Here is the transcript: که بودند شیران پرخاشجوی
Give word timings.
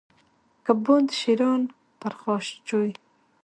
که 0.65 0.73
بودند 0.83 1.09
شیران 1.19 1.61
پرخاشجوی 1.99 2.93